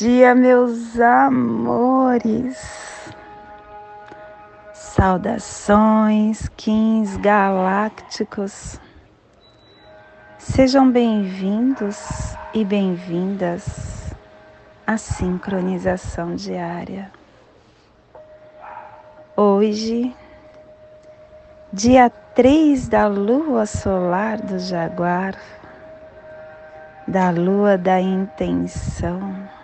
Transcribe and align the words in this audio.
dia, 0.00 0.34
meus 0.34 0.98
amores. 0.98 2.56
Saudações, 4.72 6.48
quins 6.56 7.18
galácticos. 7.18 8.80
Sejam 10.38 10.90
bem-vindos 10.90 12.34
e 12.54 12.64
bem-vindas 12.64 14.14
à 14.86 14.96
sincronização 14.96 16.34
diária. 16.34 17.12
Hoje, 19.36 20.16
dia 21.70 22.08
3 22.08 22.88
da 22.88 23.06
lua 23.06 23.66
solar 23.66 24.40
do 24.40 24.58
Jaguar, 24.58 25.34
da 27.06 27.28
lua 27.28 27.76
da 27.76 28.00
intenção, 28.00 29.59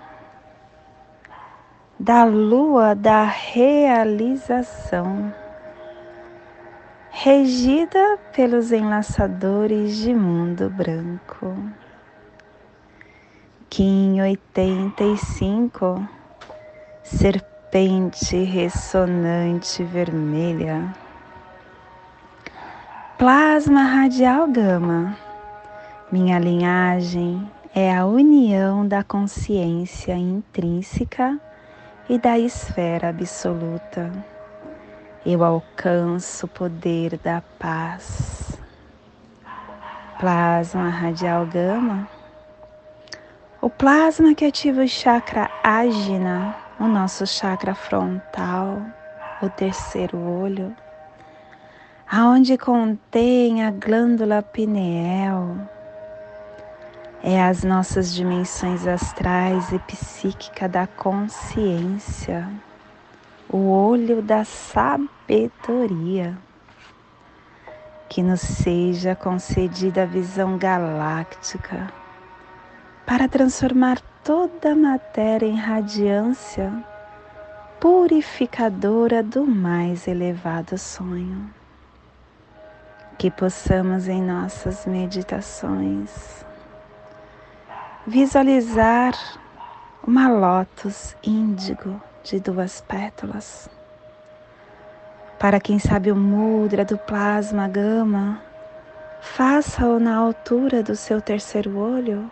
da 1.98 2.24
lua 2.24 2.94
da 2.94 3.24
realização, 3.24 5.32
regida 7.10 8.18
pelos 8.34 8.70
enlaçadores 8.70 9.96
de 9.96 10.14
mundo 10.14 10.68
branco. 10.68 11.56
Kim 13.70 14.20
85, 14.20 16.06
serpente 17.02 18.36
ressonante 18.44 19.82
vermelha 19.82 20.94
Plasma 23.18 23.82
radial 23.82 24.46
gama. 24.46 25.16
Minha 26.12 26.38
linhagem 26.38 27.50
é 27.74 27.96
a 27.96 28.04
união 28.04 28.86
da 28.86 29.02
consciência 29.02 30.14
intrínseca 30.14 31.40
e 32.08 32.18
da 32.18 32.38
esfera 32.38 33.08
absoluta. 33.08 34.12
Eu 35.24 35.42
alcanço 35.42 36.46
o 36.46 36.48
poder 36.48 37.18
da 37.18 37.42
paz. 37.58 38.58
Plasma 40.18 40.88
radial 40.88 41.46
gama. 41.46 42.08
O 43.60 43.68
plasma 43.68 44.34
que 44.34 44.44
ativa 44.44 44.82
o 44.82 44.88
chakra 44.88 45.50
ágina, 45.62 46.54
o 46.78 46.86
nosso 46.86 47.26
chakra 47.26 47.74
frontal, 47.74 48.80
o 49.42 49.48
terceiro 49.48 50.18
olho 50.18 50.74
aonde 52.08 52.56
contém 52.56 53.64
a 53.64 53.70
glândula 53.70 54.40
pineal, 54.40 55.56
é 57.22 57.42
as 57.42 57.64
nossas 57.64 58.14
dimensões 58.14 58.86
astrais 58.86 59.72
e 59.72 59.78
psíquica 59.80 60.68
da 60.68 60.86
consciência, 60.86 62.48
o 63.48 63.70
olho 63.70 64.22
da 64.22 64.44
sabedoria. 64.44 66.36
Que 68.08 68.22
nos 68.22 68.40
seja 68.40 69.16
concedida 69.16 70.04
a 70.04 70.06
visão 70.06 70.56
galáctica 70.56 71.92
para 73.04 73.28
transformar 73.28 74.00
toda 74.22 74.72
a 74.72 74.76
matéria 74.76 75.46
em 75.46 75.56
radiância 75.56 76.72
purificadora 77.80 79.22
do 79.22 79.44
mais 79.44 80.06
elevado 80.06 80.78
sonho 80.78 81.50
que 83.18 83.30
possamos 83.30 84.08
em 84.08 84.22
nossas 84.22 84.84
meditações 84.86 86.45
visualizar 88.06 89.14
uma 90.06 90.28
lótus 90.28 91.16
índigo 91.24 92.00
de 92.22 92.38
duas 92.38 92.80
pétalas. 92.80 93.68
Para 95.40 95.58
quem 95.58 95.78
sabe 95.78 96.12
o 96.12 96.16
mudra 96.16 96.84
do 96.84 96.96
plasma 96.96 97.66
gama, 97.66 98.40
faça-o 99.20 99.98
na 99.98 100.16
altura 100.16 100.84
do 100.84 100.94
seu 100.94 101.20
terceiro 101.20 101.76
olho 101.76 102.30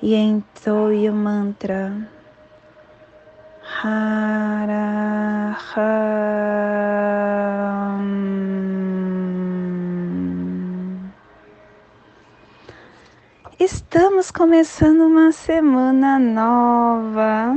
e 0.00 0.14
entoie 0.14 1.10
o 1.10 1.14
mantra 1.14 2.08
Hara, 3.82 5.56
Estamos 13.64 14.30
começando 14.30 15.06
uma 15.06 15.32
semana 15.32 16.18
nova, 16.18 17.56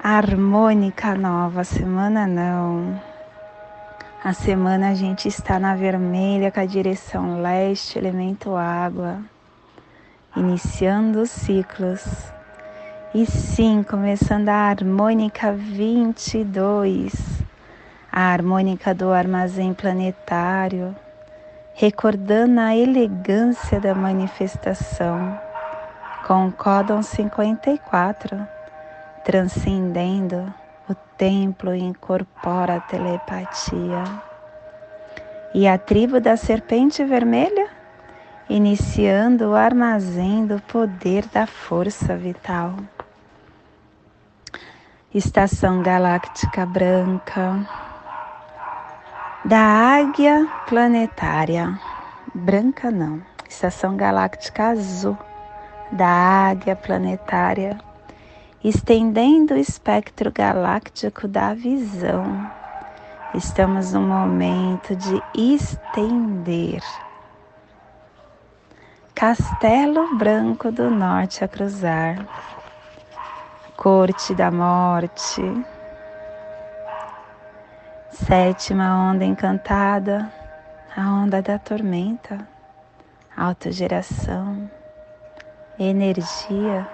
harmônica 0.00 1.16
nova. 1.16 1.64
Semana 1.64 2.24
não. 2.24 3.02
A 4.22 4.32
semana 4.32 4.90
a 4.90 4.94
gente 4.94 5.26
está 5.26 5.58
na 5.58 5.74
vermelha 5.74 6.52
com 6.52 6.60
a 6.60 6.64
direção 6.64 7.42
leste, 7.42 7.98
elemento 7.98 8.54
água, 8.54 9.18
iniciando 10.36 11.22
os 11.22 11.30
ciclos. 11.30 12.04
E 13.12 13.26
sim, 13.26 13.82
começando 13.82 14.50
a 14.50 14.68
harmônica 14.68 15.50
22, 15.50 17.12
a 18.12 18.20
harmônica 18.20 18.94
do 18.94 19.10
armazém 19.10 19.74
planetário 19.74 20.94
recordando 21.74 22.60
a 22.60 22.74
elegância 22.74 23.80
da 23.80 23.94
manifestação, 23.96 25.36
com 26.24 26.46
o 26.46 26.52
códon 26.52 27.02
54, 27.02 28.46
transcendendo 29.24 30.54
o 30.88 30.94
templo 31.18 31.74
incorpora 31.74 32.76
a 32.76 32.80
telepatia. 32.80 34.04
E 35.52 35.66
a 35.66 35.76
tribo 35.76 36.20
da 36.20 36.36
serpente 36.36 37.04
vermelha, 37.04 37.68
iniciando 38.48 39.50
o 39.50 39.54
armazém 39.56 40.46
do 40.46 40.60
poder 40.62 41.26
da 41.26 41.44
força 41.44 42.16
vital. 42.16 42.76
Estação 45.12 45.82
galáctica 45.82 46.64
branca 46.64 47.83
da 49.44 49.58
águia 49.58 50.48
planetária, 50.66 51.78
branca 52.34 52.90
não, 52.90 53.20
estação 53.46 53.94
galáctica 53.94 54.68
azul. 54.68 55.18
Da 55.92 56.08
águia 56.48 56.74
planetária, 56.74 57.78
estendendo 58.64 59.52
o 59.52 59.58
espectro 59.58 60.32
galáctico 60.32 61.28
da 61.28 61.52
visão. 61.52 62.50
Estamos 63.34 63.92
no 63.92 64.00
momento 64.00 64.96
de 64.96 65.22
estender. 65.34 66.82
Castelo 69.14 70.16
Branco 70.16 70.72
do 70.72 70.90
Norte 70.90 71.44
a 71.44 71.48
cruzar, 71.48 72.26
Corte 73.76 74.34
da 74.34 74.50
Morte 74.50 75.42
Sétima 78.14 79.10
onda 79.10 79.24
encantada, 79.24 80.32
a 80.96 81.02
onda 81.10 81.42
da 81.42 81.58
tormenta, 81.58 82.46
autogeração, 83.36 84.70
energia, 85.76 86.86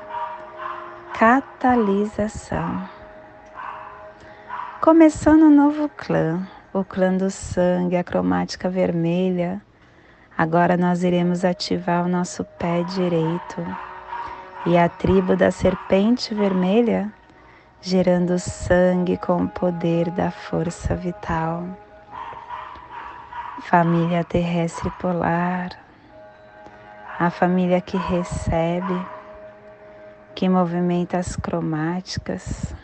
catalisação. 1.12 2.88
Começando 4.80 5.42
um 5.42 5.54
novo 5.54 5.90
clã, 5.90 6.40
o 6.72 6.82
clã 6.82 7.14
do 7.14 7.30
sangue, 7.30 7.98
a 7.98 8.02
cromática 8.02 8.70
vermelha. 8.70 9.60
Agora 10.38 10.74
nós 10.74 11.04
iremos 11.04 11.44
ativar 11.44 12.02
o 12.02 12.08
nosso 12.08 12.44
pé 12.58 12.82
direito 12.82 13.62
e 14.64 14.78
a 14.78 14.88
tribo 14.88 15.36
da 15.36 15.50
serpente 15.50 16.34
vermelha 16.34 17.12
gerando 17.82 18.38
sangue 18.38 19.16
com 19.16 19.44
o 19.44 19.48
poder 19.48 20.10
da 20.10 20.30
força 20.30 20.94
vital. 20.94 21.64
Família 23.62 24.22
terrestre 24.22 24.90
polar, 25.00 25.70
a 27.18 27.30
família 27.30 27.80
que 27.80 27.96
recebe, 27.96 29.06
que 30.34 30.46
movimenta 30.46 31.18
as 31.18 31.36
cromáticas, 31.36 32.74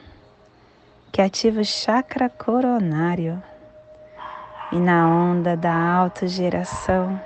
que 1.12 1.20
ativa 1.20 1.60
o 1.60 1.64
chakra 1.64 2.30
coronário. 2.30 3.42
E 4.72 4.78
na 4.78 5.06
onda 5.08 5.56
da 5.56 5.74
autogeração, 5.74 7.20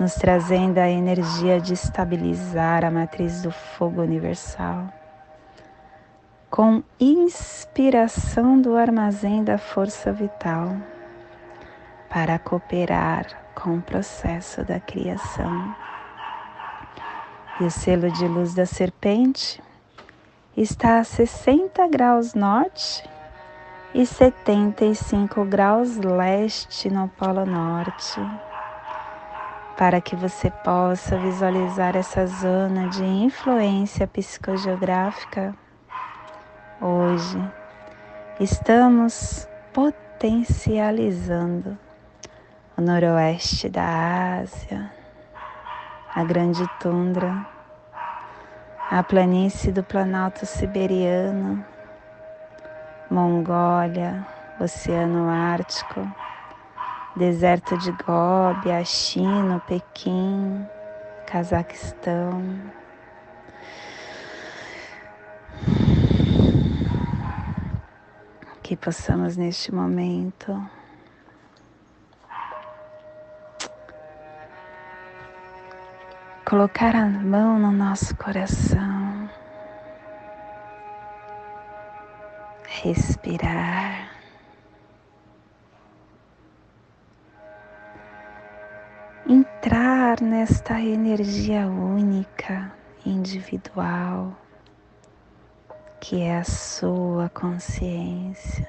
nos 0.00 0.14
trazendo 0.14 0.78
a 0.78 0.88
energia 0.88 1.60
de 1.60 1.74
estabilizar 1.74 2.82
a 2.84 2.90
matriz 2.90 3.42
do 3.42 3.50
fogo 3.50 4.00
universal 4.00 4.86
com 6.52 6.82
inspiração 7.00 8.60
do 8.60 8.76
armazém 8.76 9.42
da 9.42 9.56
força 9.56 10.12
vital, 10.12 10.76
para 12.10 12.38
cooperar 12.38 13.24
com 13.54 13.78
o 13.78 13.80
processo 13.80 14.62
da 14.62 14.78
criação. 14.78 15.74
E 17.58 17.64
o 17.64 17.70
selo 17.70 18.12
de 18.12 18.28
luz 18.28 18.52
da 18.52 18.66
serpente 18.66 19.62
está 20.54 20.98
a 20.98 21.04
60 21.04 21.88
graus 21.88 22.34
norte 22.34 23.02
e 23.94 24.04
75 24.04 25.46
graus 25.46 25.96
leste 25.96 26.90
no 26.90 27.08
Polo 27.08 27.46
Norte, 27.46 28.20
para 29.78 30.02
que 30.02 30.14
você 30.14 30.50
possa 30.50 31.16
visualizar 31.16 31.96
essa 31.96 32.26
zona 32.26 32.90
de 32.90 33.02
influência 33.02 34.06
psicogeográfica. 34.06 35.61
Hoje 36.84 37.38
estamos 38.40 39.48
potencializando 39.72 41.78
o 42.76 42.80
noroeste 42.80 43.68
da 43.68 44.40
Ásia, 44.40 44.90
a 46.12 46.24
Grande 46.24 46.68
Tundra, 46.80 47.46
a 48.90 49.00
planície 49.00 49.70
do 49.70 49.84
Planalto 49.84 50.44
Siberiano, 50.44 51.64
Mongólia, 53.08 54.26
Oceano 54.58 55.30
Ártico, 55.30 56.04
deserto 57.14 57.78
de 57.78 57.92
Gobi, 57.92 58.72
a 58.72 58.82
China, 58.82 59.62
Pequim, 59.68 60.66
Cazaquistão. 61.28 62.81
Que 68.62 68.76
possamos 68.76 69.36
neste 69.36 69.74
momento. 69.74 70.56
Colocar 76.44 76.94
a 76.94 77.06
mão 77.06 77.58
no 77.58 77.72
nosso 77.72 78.14
coração, 78.16 79.28
respirar. 82.66 84.10
Entrar 89.26 90.20
nesta 90.20 90.80
energia 90.80 91.66
única, 91.66 92.72
individual, 93.06 94.36
que 96.02 96.20
é 96.20 96.38
a 96.38 96.44
sua 96.44 97.28
consciência, 97.28 98.66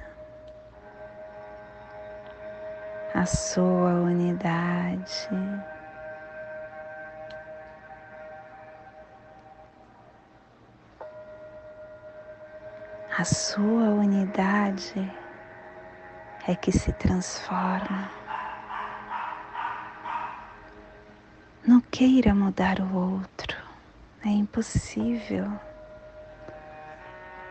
a 3.11 3.25
sua 3.25 3.93
unidade. 3.95 5.29
a 13.15 13.23
sua 13.25 13.89
unidade 13.89 15.11
é 16.47 16.55
que 16.55 16.71
se 16.71 16.91
transforma. 16.93 18.09
Não 21.65 21.79
queira 21.79 22.33
mudar 22.33 22.79
o 22.79 22.95
outro, 22.95 23.55
é 24.25 24.29
impossível. 24.29 25.59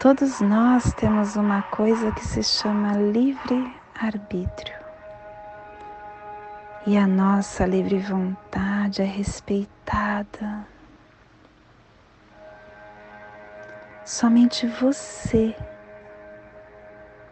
Todos 0.02 0.40
nós 0.40 0.92
temos 0.94 1.36
uma 1.36 1.62
coisa 1.62 2.10
que 2.10 2.26
se 2.26 2.42
chama 2.42 2.94
livre-arbítrio. 2.96 4.74
E 6.84 6.98
a 6.98 7.06
nossa 7.06 7.64
livre 7.64 8.00
vontade 8.00 9.00
é 9.00 9.04
respeitada 9.04 10.66
Somente 14.04 14.66
você 14.66 15.54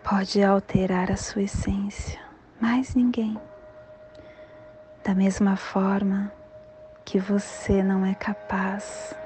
pode 0.05 0.41
alterar 0.41 1.11
a 1.11 1.17
sua 1.17 1.43
essência, 1.43 2.21
mais 2.61 2.95
ninguém. 2.95 3.37
Da 5.03 5.13
mesma 5.13 5.57
forma 5.57 6.31
que 7.05 7.19
você 7.19 7.83
não 7.83 8.07
é 8.07 8.15
capaz 8.15 9.19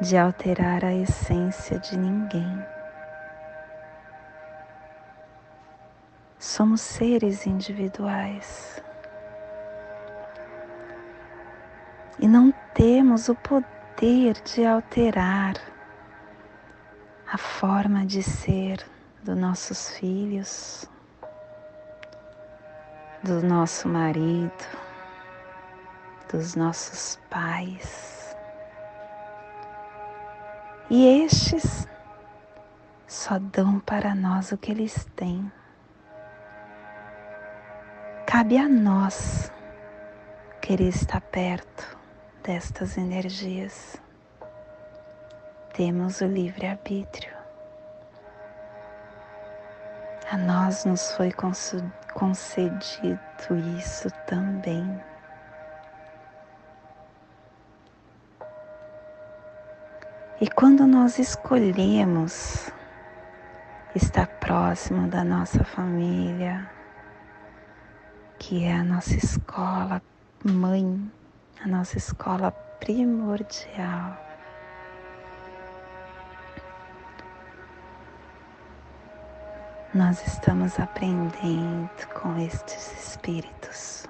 de 0.00 0.16
alterar 0.16 0.84
a 0.84 0.94
essência 0.94 1.78
de 1.78 1.98
ninguém. 1.98 2.64
Somos 6.38 6.80
seres 6.80 7.46
individuais 7.46 8.80
e 12.20 12.28
não 12.28 12.52
temos 12.74 13.28
o 13.28 13.34
poder 13.34 14.34
de 14.44 14.64
alterar 14.64 15.54
a 17.26 17.36
forma 17.36 18.06
de 18.06 18.22
ser 18.22 18.84
dos 19.22 19.36
nossos 19.36 19.90
filhos, 19.98 20.88
do 23.22 23.42
nosso 23.42 23.88
marido, 23.88 24.64
dos 26.32 26.54
nossos 26.54 27.18
pais. 27.28 28.17
E 30.90 31.24
estes 31.24 31.86
só 33.06 33.38
dão 33.38 33.80
para 33.80 34.14
nós 34.14 34.52
o 34.52 34.58
que 34.58 34.70
eles 34.70 35.06
têm. 35.16 35.50
Cabe 38.26 38.58
a 38.58 38.68
nós 38.68 39.52
querer 40.60 40.88
estar 40.88 41.20
perto 41.20 41.98
destas 42.42 42.96
energias 42.96 44.00
temos 45.78 46.20
o 46.20 46.26
livre-arbítrio. 46.26 47.32
A 50.28 50.36
nós 50.36 50.84
nos 50.84 51.12
foi 51.12 51.30
concedido 52.12 53.20
isso 53.78 54.10
também. 54.26 55.00
E 60.40 60.48
quando 60.48 60.86
nós 60.86 61.18
escolhemos 61.18 62.70
estar 63.92 64.28
próximo 64.38 65.08
da 65.08 65.24
nossa 65.24 65.64
família, 65.64 66.70
que 68.38 68.62
é 68.62 68.72
a 68.72 68.84
nossa 68.84 69.16
escola 69.16 70.00
mãe, 70.44 71.10
a 71.60 71.66
nossa 71.66 71.98
escola 71.98 72.52
primordial, 72.78 74.16
nós 79.92 80.24
estamos 80.24 80.78
aprendendo 80.78 81.90
com 82.14 82.38
estes 82.38 82.92
espíritos. 82.92 84.06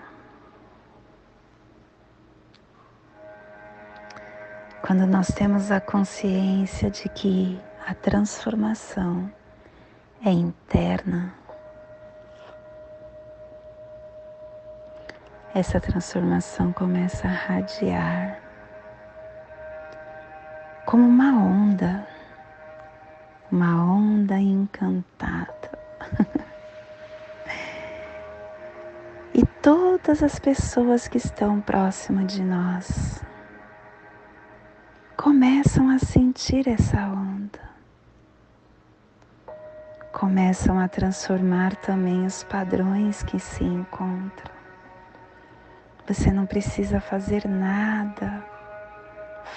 Quando 4.89 5.07
nós 5.07 5.27
temos 5.27 5.71
a 5.71 5.83
consciência 5.83 6.91
de 6.91 7.11
que 7.11 7.61
a 7.87 7.93
transformação 7.93 9.31
é 10.25 10.31
interna, 10.31 11.35
essa 15.55 15.79
transformação 15.79 16.73
começa 16.73 17.29
a 17.29 17.31
radiar 17.31 18.41
como 20.87 21.07
uma 21.07 21.37
onda, 21.37 22.09
uma 23.53 23.85
onda 23.85 24.39
encantada. 24.39 25.71
E 29.35 29.47
todas 29.63 30.23
as 30.23 30.39
pessoas 30.39 31.07
que 31.07 31.19
estão 31.19 31.61
próximo 31.61 32.25
de 32.25 32.43
nós 32.43 33.23
começam 35.29 35.91
a 35.91 35.99
sentir 35.99 36.67
essa 36.67 36.97
onda, 37.07 37.61
começam 40.11 40.81
a 40.81 40.89
transformar 40.89 41.77
também 41.77 42.25
os 42.25 42.43
padrões 42.45 43.23
que 43.23 43.39
se 43.39 43.63
encontram. 43.63 44.51
Você 46.07 46.33
não 46.33 46.47
precisa 46.47 46.99
fazer 46.99 47.47
nada, 47.47 48.43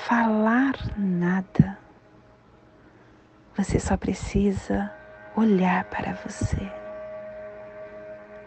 falar 0.05 0.73
nada. 0.97 1.79
Você 3.55 3.79
só 3.79 3.95
precisa 3.95 4.91
olhar 5.37 5.85
para 5.85 6.15
você, 6.15 6.69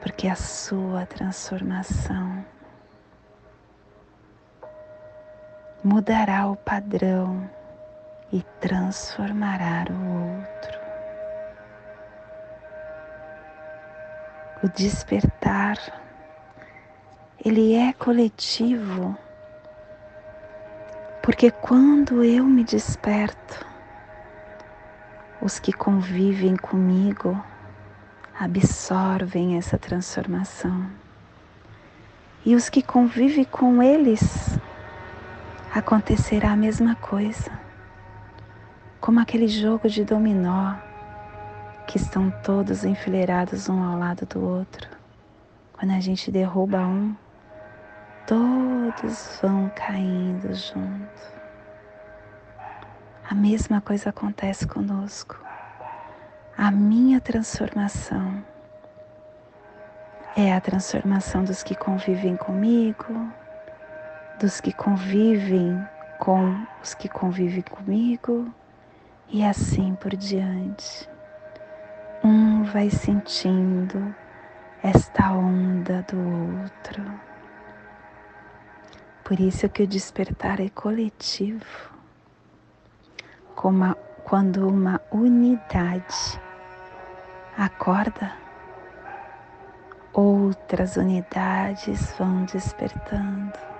porque 0.02 0.28
a 0.28 0.37
sua 0.37 1.07
transformação 1.07 2.43
mudará 5.84 6.46
o 6.46 6.56
padrão 6.56 7.48
e 8.32 8.42
transformará 8.58 9.84
o 9.90 10.38
outro. 10.38 10.80
O 14.62 14.68
despertar 14.70 15.76
ele 17.44 17.74
é 17.74 17.92
coletivo, 17.92 19.14
porque 21.22 21.50
quando 21.50 22.24
eu 22.24 22.44
me 22.44 22.64
desperto, 22.64 23.66
os 25.42 25.58
que 25.58 25.70
convivem 25.70 26.56
comigo 26.56 27.38
absorvem 28.40 29.58
essa 29.58 29.76
transformação. 29.76 30.90
E 32.46 32.54
os 32.54 32.70
que 32.70 32.82
convivem 32.82 33.44
com 33.44 33.82
eles 33.82 34.58
acontecerá 35.75 36.52
a 36.52 36.57
mesma 36.57 36.95
coisa. 36.95 37.50
Como 39.00 39.19
aquele 39.19 39.49
jogo 39.49 39.88
de 39.88 40.04
dominó 40.04 40.76
que 41.85 41.97
estão 41.97 42.31
todos 42.45 42.85
enfileirados 42.85 43.69
um 43.69 43.83
ao 43.83 43.99
lado 43.99 44.25
do 44.25 44.40
outro. 44.40 44.88
Quando 45.73 45.90
a 45.90 45.99
gente 45.99 46.31
derruba 46.31 46.78
um, 46.78 47.16
todos 48.25 49.40
vão 49.43 49.69
caindo 49.75 50.54
junto. 50.54 51.35
A 53.28 53.35
mesma 53.35 53.81
coisa 53.81 54.11
acontece 54.11 54.69
conosco. 54.69 55.37
A 56.57 56.71
minha 56.71 57.21
transformação 57.21 58.45
é 60.37 60.54
a 60.54 60.61
transformação 60.61 61.43
dos 61.43 61.64
que 61.64 61.75
convivem 61.75 62.37
comigo, 62.37 63.33
dos 64.38 64.60
que 64.60 64.72
convivem 64.72 65.86
com 66.18 66.66
os 66.82 66.94
que 66.94 67.08
convivem 67.08 67.62
comigo 67.62 68.52
e 69.28 69.44
assim 69.44 69.94
por 69.94 70.14
diante. 70.16 71.08
Um 72.22 72.64
vai 72.64 72.90
sentindo 72.90 74.14
esta 74.82 75.32
onda 75.32 76.02
do 76.02 76.18
outro. 76.62 77.02
Por 79.22 79.40
isso 79.40 79.68
que 79.68 79.82
o 79.82 79.86
despertar 79.86 80.60
é 80.60 80.68
coletivo, 80.68 81.90
como 83.54 83.94
quando 84.24 84.68
uma 84.68 85.00
unidade 85.10 86.40
acorda, 87.56 88.32
outras 90.12 90.96
unidades 90.96 92.14
vão 92.18 92.44
despertando 92.44 93.74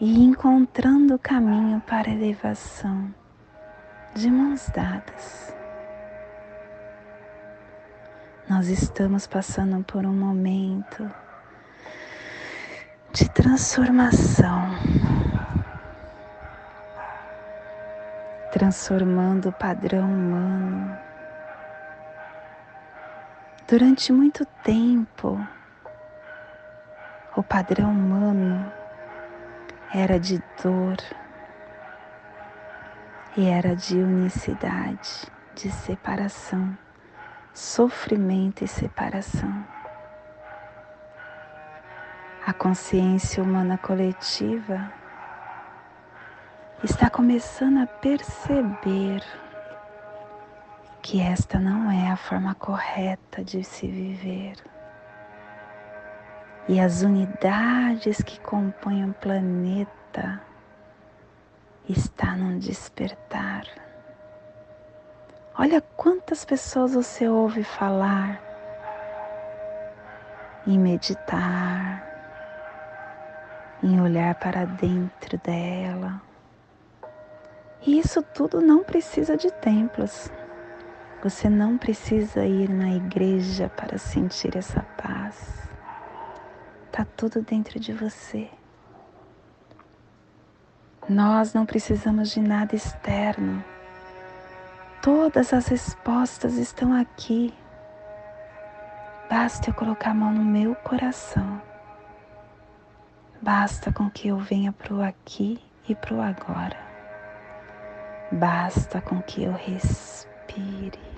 e 0.00 0.24
encontrando 0.24 1.14
o 1.14 1.18
caminho 1.18 1.80
para 1.86 2.08
a 2.08 2.12
elevação 2.12 3.14
de 4.14 4.30
mãos 4.30 4.68
dadas. 4.70 5.54
Nós 8.48 8.68
estamos 8.68 9.26
passando 9.26 9.82
por 9.84 10.04
um 10.04 10.12
momento 10.12 11.10
de 13.12 13.28
transformação, 13.30 14.70
transformando 18.52 19.48
o 19.48 19.52
padrão 19.52 20.04
humano. 20.12 20.98
Durante 23.68 24.12
muito 24.12 24.44
tempo, 24.62 25.40
o 27.34 27.42
padrão 27.42 27.90
humano 27.90 28.81
era 29.94 30.18
de 30.18 30.42
dor 30.62 30.96
e 33.36 33.46
era 33.48 33.76
de 33.76 33.98
unicidade, 33.98 35.26
de 35.54 35.70
separação 35.70 36.76
sofrimento 37.54 38.64
e 38.64 38.68
separação. 38.68 39.64
A 42.46 42.52
consciência 42.52 43.42
humana 43.42 43.78
coletiva 43.78 44.92
está 46.82 47.08
começando 47.08 47.82
a 47.82 47.86
perceber 47.86 49.22
que 51.02 51.20
esta 51.20 51.58
não 51.58 51.90
é 51.90 52.10
a 52.10 52.16
forma 52.16 52.54
correta 52.54 53.44
de 53.44 53.62
se 53.62 53.86
viver. 53.86 54.56
E 56.68 56.78
as 56.78 57.02
unidades 57.02 58.22
que 58.22 58.38
compõem 58.40 59.10
o 59.10 59.14
planeta 59.14 60.40
estão 61.88 62.36
num 62.36 62.58
despertar. 62.58 63.64
Olha 65.58 65.80
quantas 65.80 66.44
pessoas 66.44 66.94
você 66.94 67.28
ouve 67.28 67.64
falar 67.64 68.40
em 70.66 70.78
meditar, 70.78 72.06
em 73.82 74.00
olhar 74.00 74.34
para 74.36 74.64
dentro 74.64 75.36
dela. 75.38 76.22
E 77.84 77.98
isso 77.98 78.22
tudo 78.22 78.60
não 78.60 78.84
precisa 78.84 79.36
de 79.36 79.50
templos. 79.50 80.30
Você 81.22 81.48
não 81.48 81.76
precisa 81.76 82.44
ir 82.44 82.68
na 82.68 82.90
igreja 82.90 83.68
para 83.68 83.98
sentir 83.98 84.56
essa 84.56 84.82
paz. 84.96 85.61
Tá 86.92 87.04
tudo 87.16 87.42
dentro 87.42 87.80
de 87.80 87.92
você. 87.92 88.48
Nós 91.08 91.52
não 91.52 91.66
precisamos 91.66 92.30
de 92.30 92.40
nada 92.40 92.76
externo 92.76 93.64
Todas 95.02 95.52
as 95.52 95.66
respostas 95.66 96.54
estão 96.54 96.94
aqui. 96.94 97.52
Basta 99.28 99.68
eu 99.68 99.74
colocar 99.74 100.12
a 100.12 100.14
mão 100.14 100.32
no 100.32 100.44
meu 100.44 100.76
coração. 100.76 101.60
Basta 103.42 103.92
com 103.92 104.08
que 104.08 104.28
eu 104.28 104.38
venha 104.38 104.70
para 104.70 104.94
o 104.94 105.02
aqui 105.02 105.58
e 105.88 105.94
para 105.96 106.14
o 106.14 106.22
agora. 106.22 106.78
Basta 108.30 109.00
com 109.00 109.20
que 109.20 109.42
eu 109.42 109.52
respire. 109.52 111.11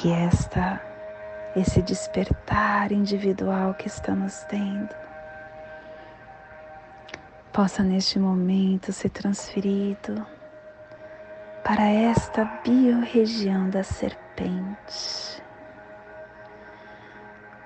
Que 0.00 0.10
esta 0.12 0.80
esse 1.54 1.82
despertar 1.82 2.90
individual 2.90 3.74
que 3.74 3.86
estamos 3.86 4.44
tendo 4.44 4.94
possa 7.52 7.82
neste 7.82 8.18
momento 8.18 8.94
ser 8.94 9.10
transferido 9.10 10.26
para 11.62 11.84
esta 11.84 12.46
biorregião 12.64 13.68
da 13.68 13.82
serpente, 13.82 15.42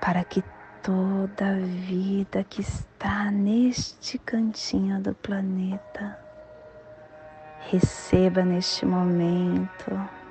para 0.00 0.24
que 0.24 0.42
toda 0.82 1.50
a 1.50 1.58
vida 1.60 2.42
que 2.42 2.62
está 2.62 3.30
neste 3.30 4.18
cantinho 4.18 5.00
do 5.00 5.14
planeta 5.14 6.18
receba 7.70 8.44
neste 8.44 8.84
momento 8.84 10.23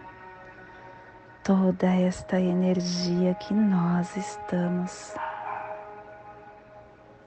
toda 1.44 1.88
esta 1.88 2.40
energia 2.40 3.36
que 3.36 3.54
nós 3.54 4.16
estamos 4.16 5.14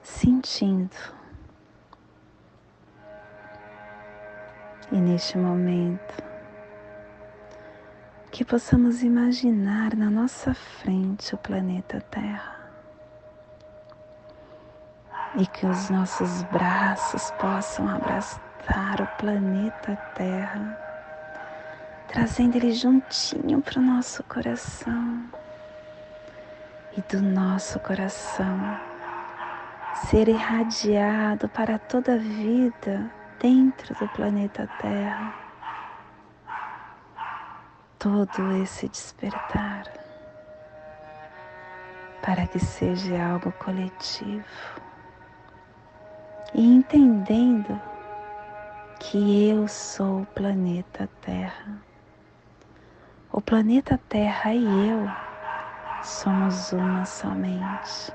sentindo. 0.01 0.95
E 4.91 4.97
neste 4.97 5.37
momento, 5.37 6.23
que 8.31 8.43
possamos 8.43 9.03
imaginar 9.03 9.95
na 9.95 10.09
nossa 10.09 10.53
frente 10.53 11.35
o 11.35 11.37
planeta 11.37 12.01
Terra. 12.01 12.57
E 15.35 15.45
que 15.45 15.67
os 15.67 15.89
nossos 15.91 16.41
braços 16.43 17.29
possam 17.31 17.87
abraçar 17.87 19.01
o 19.01 19.17
planeta 19.17 19.95
Terra, 20.15 20.86
trazendo 22.07 22.55
ele 22.55 22.73
juntinho 22.73 23.61
para 23.61 23.79
o 23.79 23.83
nosso 23.83 24.23
coração 24.23 25.29
e 26.95 27.01
do 27.01 27.21
nosso 27.21 27.79
coração 27.79 28.79
ser 30.09 30.27
irradiado 30.27 31.49
para 31.49 31.77
toda 31.77 32.13
a 32.13 32.17
vida 32.17 33.11
dentro 33.39 33.93
do 33.95 34.07
planeta 34.09 34.67
Terra 34.79 35.33
todo 37.99 38.51
esse 38.61 38.87
despertar 38.87 39.83
para 42.21 42.47
que 42.47 42.59
seja 42.59 43.33
algo 43.33 43.51
coletivo 43.53 44.45
e 46.53 46.65
entendendo 46.65 47.79
que 48.99 49.49
eu 49.49 49.67
sou 49.67 50.21
o 50.21 50.25
planeta 50.27 51.09
Terra. 51.21 51.86
O 53.37 53.41
planeta 53.41 53.99
Terra 54.09 54.51
e 54.51 54.89
eu 54.89 55.07
somos 56.01 56.73
uma 56.73 57.05
somente. 57.05 58.11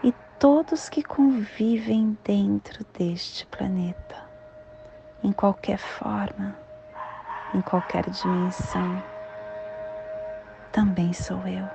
E 0.00 0.14
todos 0.38 0.88
que 0.88 1.02
convivem 1.02 2.16
dentro 2.24 2.86
deste 2.96 3.44
planeta 3.46 4.14
em 5.24 5.32
qualquer 5.32 5.78
forma, 5.78 6.54
em 7.52 7.60
qualquer 7.60 8.08
dimensão, 8.08 9.02
também 10.70 11.12
sou 11.12 11.44
eu. 11.44 11.68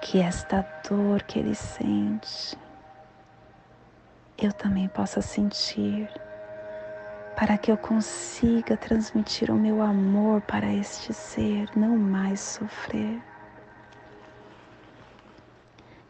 Que 0.00 0.20
esta 0.20 0.64
dor 0.88 1.24
que 1.24 1.40
ele 1.40 1.56
sente, 1.56 2.56
eu 4.38 4.52
também 4.52 4.86
possa 4.86 5.20
sentir, 5.20 6.08
para 7.36 7.58
que 7.58 7.70
eu 7.70 7.76
consiga 7.76 8.76
transmitir 8.76 9.50
o 9.50 9.54
meu 9.54 9.82
amor 9.82 10.40
para 10.40 10.72
este 10.72 11.12
ser, 11.12 11.68
não 11.76 11.96
mais 11.96 12.40
sofrer. 12.40 13.20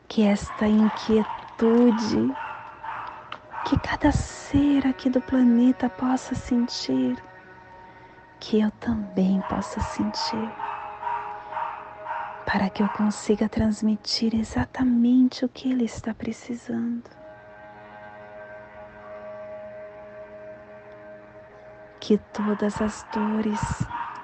Que 0.08 0.22
esta 0.22 0.68
inquietude 0.68 2.32
que 3.68 3.76
cada 3.80 4.12
ser 4.12 4.86
aqui 4.86 5.10
do 5.10 5.20
planeta 5.20 5.90
possa 5.90 6.36
sentir, 6.36 7.20
que 8.38 8.60
eu 8.60 8.70
também 8.70 9.42
possa 9.48 9.80
sentir, 9.80 10.48
para 12.46 12.70
que 12.70 12.84
eu 12.84 12.88
consiga 12.90 13.48
transmitir 13.48 14.36
exatamente 14.36 15.44
o 15.44 15.48
que 15.48 15.72
ele 15.72 15.84
está 15.84 16.14
precisando. 16.14 17.25
Que 22.06 22.18
todas 22.18 22.80
as 22.80 23.04
dores 23.12 23.60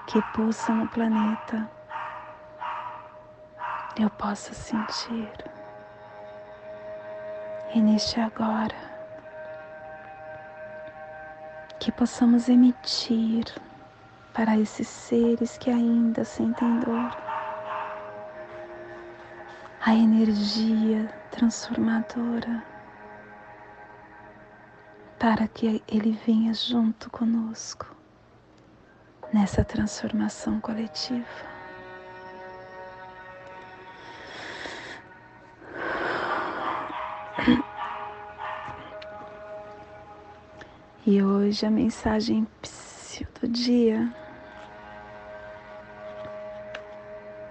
que 0.06 0.22
pulsam 0.34 0.76
no 0.76 0.88
planeta 0.90 1.68
eu 3.98 4.08
possa 4.10 4.54
sentir. 4.54 5.28
E 7.74 7.80
neste 7.80 8.20
agora, 8.20 8.76
que 11.80 11.90
possamos 11.90 12.48
emitir 12.48 13.46
para 14.32 14.56
esses 14.56 14.86
seres 14.86 15.58
que 15.58 15.68
ainda 15.68 16.24
sentem 16.24 16.78
dor 16.78 17.10
a 19.84 19.92
energia 19.92 21.12
transformadora 21.32 22.71
para 25.22 25.46
que 25.46 25.80
ele 25.86 26.18
venha 26.26 26.52
junto 26.52 27.08
conosco 27.08 27.86
nessa 29.32 29.64
transformação 29.64 30.60
coletiva. 30.60 31.24
E 41.06 41.22
hoje 41.22 41.66
a 41.66 41.70
mensagem 41.70 42.44
do 43.40 43.46
dia. 43.46 44.12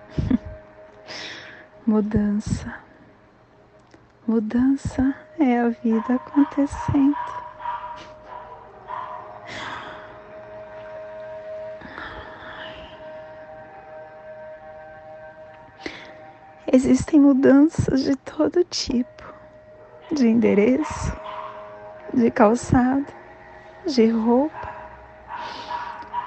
Mudança. 1.88 2.82
Mudança 4.28 5.16
é 5.40 5.58
a 5.58 5.70
vida 5.70 6.16
acontecendo. 6.16 7.41
Existem 16.74 17.20
mudanças 17.20 18.02
de 18.02 18.16
todo 18.16 18.64
tipo, 18.64 19.34
de 20.10 20.26
endereço, 20.26 21.14
de 22.14 22.32
calçado, 22.32 23.08
de 23.86 24.08
roupa, 24.08 24.74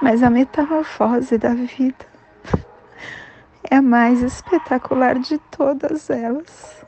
mas 0.03 0.21
a 0.21 0.29
metamorfose 0.29 1.39
da 1.39 1.55
vida 1.55 2.05
é 3.71 3.77
a 3.77 3.81
mais 3.81 4.21
espetacular 4.21 5.17
de 5.17 5.39
todas 5.49 6.11
elas. 6.11 6.85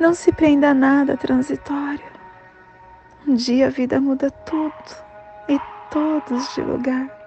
Não 0.00 0.14
se 0.14 0.32
prenda 0.32 0.70
a 0.70 0.74
nada 0.74 1.18
transitório. 1.18 2.10
Um 3.28 3.34
dia 3.34 3.66
a 3.66 3.70
vida 3.70 4.00
muda 4.00 4.30
tudo 4.30 4.72
e 5.50 5.60
todos 5.90 6.54
de 6.54 6.62
lugar. 6.62 7.19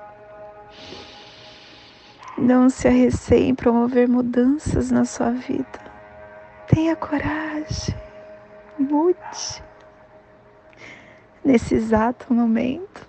Não 2.38 2.70
se 2.70 2.88
arreceie 2.88 3.48
em 3.48 3.56
promover 3.56 4.08
mudanças 4.08 4.90
na 4.90 5.06
sua 5.06 5.30
vida. 5.30 5.80
Tenha 6.68 6.96
coragem, 6.96 7.96
mude. 8.78 9.64
Nesse 11.46 11.76
exato 11.76 12.34
momento, 12.34 13.06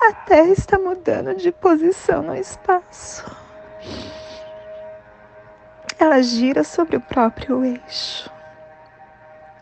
a 0.00 0.12
Terra 0.12 0.48
está 0.48 0.78
mudando 0.78 1.36
de 1.36 1.52
posição 1.52 2.22
no 2.22 2.34
espaço. 2.34 3.24
Ela 5.98 6.20
gira 6.20 6.64
sobre 6.64 6.96
o 6.96 7.00
próprio 7.00 7.64
eixo. 7.64 8.28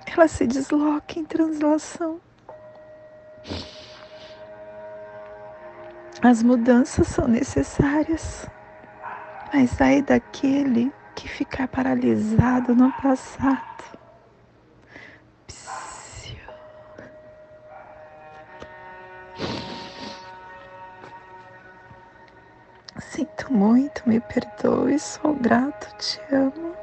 Ela 0.07 0.27
se 0.27 0.47
desloca 0.47 1.19
em 1.19 1.25
translação. 1.25 2.21
As 6.25 6.41
mudanças 6.41 7.09
são 7.09 7.27
necessárias, 7.27 8.47
mas 9.53 9.81
ai 9.81 10.01
daquele 10.01 10.95
que 11.17 11.29
ficar 11.29 11.67
paralisado 11.67 12.77
no 12.77 12.93
passado. 12.93 13.67
Sinto 23.01 23.53
muito, 23.53 24.09
me 24.09 24.21
perdoe, 24.21 25.01
sou 25.01 25.35
grato, 25.35 25.93
te 25.99 26.21
amo. 26.33 26.77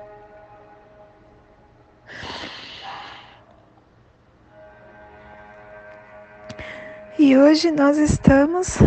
E 7.18 7.38
hoje 7.38 7.72
nós 7.72 7.98
estamos 7.98 8.80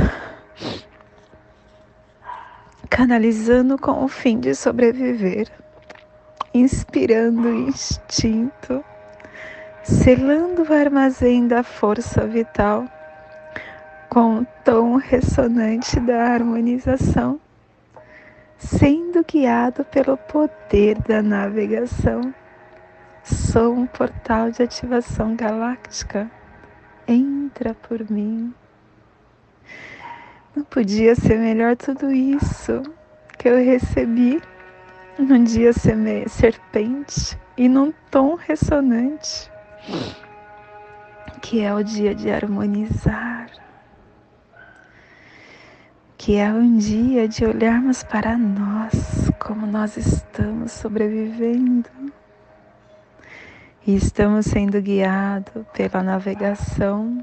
canalizando 2.92 3.78
com 3.78 4.04
o 4.04 4.08
fim 4.08 4.38
de 4.38 4.54
sobreviver, 4.54 5.48
inspirando 6.52 7.48
o 7.48 7.68
instinto, 7.68 8.84
selando 9.82 10.62
o 10.62 10.72
armazém 10.72 11.48
da 11.48 11.62
força 11.62 12.26
vital 12.26 12.86
com 14.10 14.40
o 14.40 14.46
tom 14.62 14.96
ressonante 14.96 15.98
da 16.00 16.22
harmonização, 16.34 17.40
sendo 18.58 19.24
guiado 19.24 19.84
pelo 19.86 20.18
poder 20.18 21.00
da 21.08 21.22
navegação. 21.22 22.34
Sou 23.24 23.72
um 23.72 23.86
portal 23.86 24.50
de 24.50 24.62
ativação 24.62 25.34
galáctica. 25.34 26.30
Entra 27.08 27.72
por 27.72 28.10
mim. 28.10 28.52
Não 30.54 30.64
podia 30.64 31.14
ser 31.14 31.38
melhor 31.38 31.76
tudo 31.76 32.10
isso 32.10 32.82
que 33.38 33.48
eu 33.48 33.56
recebi 33.56 34.40
num 35.18 35.42
dia 35.42 35.72
serpente 35.72 37.38
e 37.56 37.68
num 37.68 37.92
tom 38.10 38.34
ressonante, 38.34 39.50
que 41.40 41.60
é 41.60 41.72
o 41.74 41.82
dia 41.82 42.14
de 42.14 42.30
harmonizar 42.30 43.42
que 46.24 46.36
é 46.36 46.48
um 46.52 46.76
dia 46.76 47.26
de 47.26 47.44
olharmos 47.44 48.04
para 48.04 48.38
nós, 48.38 49.28
como 49.40 49.66
nós 49.66 49.96
estamos 49.96 50.70
sobrevivendo. 50.70 51.90
E 53.84 53.96
estamos 53.96 54.46
sendo 54.46 54.80
guiados 54.80 55.66
pela 55.72 56.00
navegação, 56.00 57.20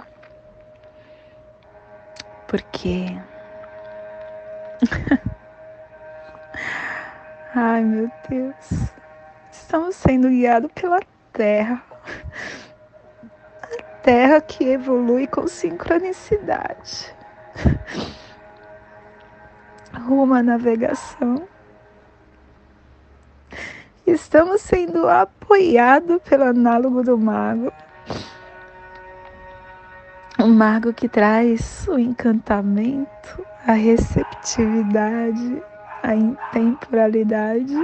porque. 2.49 3.17
Ai 7.55 7.83
meu 7.83 8.12
Deus, 8.29 8.91
estamos 9.51 9.95
sendo 9.95 10.27
guiados 10.29 10.69
pela 10.73 10.99
Terra. 11.31 11.81
A 13.63 13.67
Terra 14.01 14.41
que 14.41 14.65
evolui 14.65 15.25
com 15.27 15.47
sincronicidade 15.47 17.17
rumo 20.09 20.33
à 20.33 20.41
navegação. 20.41 21.47
Estamos 24.07 24.62
sendo 24.62 25.07
apoiados 25.07 26.19
pelo 26.23 26.45
análogo 26.45 27.03
do 27.03 27.15
mago. 27.15 27.71
O 30.39 30.47
mago 30.47 30.93
que 30.93 31.10
traz 31.10 31.86
o 31.89 31.99
encantamento, 31.99 33.45
a 33.67 33.73
receptividade, 33.73 35.62
a 36.02 36.15
intemporalidade, 36.15 37.75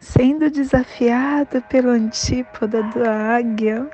sendo 0.00 0.50
desafiado 0.50 1.60
pelo 1.68 1.90
antípoda 1.90 2.82
da 2.82 3.36
águia, 3.36 3.90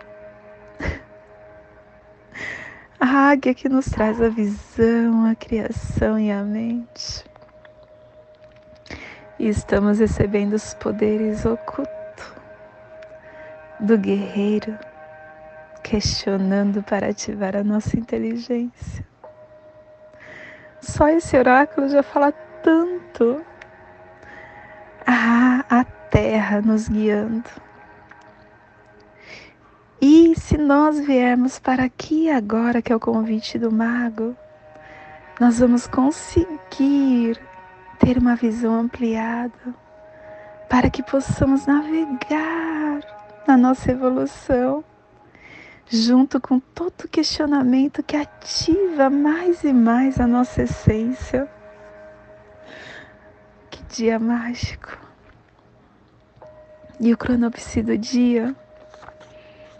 a 3.01 3.31
águia 3.31 3.53
que 3.53 3.69
nos 3.69 3.87
traz 3.87 4.23
a 4.23 4.29
visão, 4.29 5.29
a 5.29 5.35
criação 5.35 6.17
e 6.17 6.31
a 6.31 6.45
mente. 6.45 7.25
E 9.41 9.49
estamos 9.49 9.99
recebendo 9.99 10.53
os 10.53 10.73
poderes 10.75 11.45
ocultos 11.45 12.33
do 13.81 13.99
guerreiro, 13.99 14.79
questionando 15.85 16.83
para 16.83 17.11
ativar 17.11 17.55
a 17.55 17.63
nossa 17.63 17.97
inteligência. 17.97 19.07
Só 20.81 21.09
esse 21.09 21.37
oráculo 21.37 21.89
já 21.89 22.03
fala 22.03 22.33
tanto. 22.63 23.45
Ah, 25.07 25.65
a 25.69 25.85
terra 25.85 26.63
nos 26.63 26.89
guiando. 26.89 27.49
E 30.01 30.35
se 30.39 30.57
nós 30.57 30.99
viermos 30.99 31.59
para 31.59 31.85
aqui 31.85 32.31
agora, 32.31 32.81
que 32.81 32.93
é 32.93 32.97
o 32.97 33.01
convite 33.01 33.59
do 33.59 33.71
mago, 33.71 34.35
nós 35.39 35.59
vamos 35.59 35.87
conseguir 35.87 37.39
ter 37.99 38.17
uma 38.19 38.37
visão 38.37 38.75
ampliada 38.75 39.75
para 40.69 40.89
que 40.89 41.03
possamos 41.03 41.67
navegar 41.67 43.01
na 43.47 43.57
nossa 43.57 43.91
evolução 43.91 44.83
junto 45.89 46.41
com 46.41 46.59
todo 46.59 47.09
questionamento 47.09 48.03
que 48.03 48.17
ativa 48.17 49.11
mais 49.11 49.63
e 49.65 49.73
mais 49.73 50.19
a 50.19 50.27
nossa 50.27 50.63
essência. 50.63 51.49
Que 53.71 53.83
dia 53.85 54.19
mágico! 54.19 54.99
E 57.01 57.13
o 57.13 57.17
cronopse 57.17 57.83
do 57.83 57.99
dia 57.99 58.55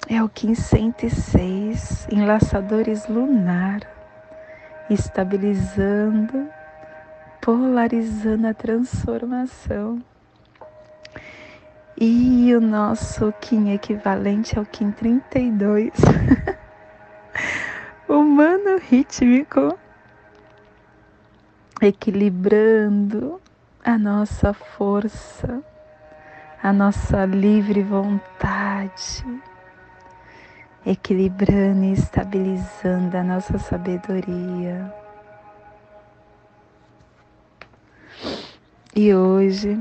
é 0.09 0.23
o 0.23 0.29
506, 0.29 2.09
enlaçadores 2.11 3.07
lunar, 3.09 3.81
estabilizando, 4.91 6.49
polarizando 7.41 8.47
a 8.47 8.55
transformação. 8.55 10.03
E 11.97 12.53
o 12.57 12.61
nosso 12.61 13.33
Kim 13.41 13.73
equivalente 13.73 14.59
ao 14.59 14.67
Kim 14.67 14.91
32, 14.91 15.93
humano 18.09 18.79
rítmico, 18.91 19.79
equilibrando 21.81 23.41
a 23.85 23.97
nossa 23.97 24.53
força, 24.53 25.63
a 26.61 26.73
nossa 26.73 27.25
livre 27.27 27.85
vontade, 27.85 29.25
equilibrando 30.85 31.85
e 31.85 31.93
estabilizando 31.93 33.17
a 33.17 33.23
nossa 33.23 33.57
sabedoria. 33.57 34.93
E 38.97 39.15
hoje 39.15 39.79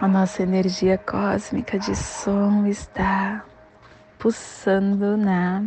a 0.00 0.06
nossa 0.06 0.44
energia 0.44 0.96
cósmica 0.96 1.76
de 1.76 1.96
som 1.96 2.66
está 2.66 3.44
pulsando 4.16 5.16
na 5.16 5.64